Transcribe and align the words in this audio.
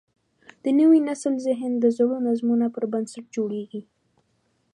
د 0.63 0.65
نوي 0.79 0.99
نسل 1.07 1.33
ذهن 1.47 1.71
د 1.79 1.85
زړو 1.97 2.15
نظمونو 2.27 2.67
پر 2.75 2.83
بنسټ 2.93 3.25
جوړېږي. 3.35 3.81